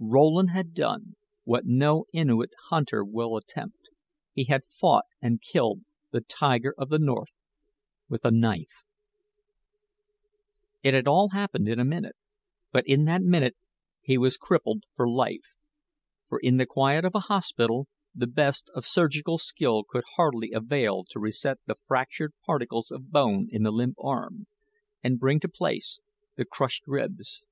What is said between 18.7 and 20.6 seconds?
of surgical skill could hardly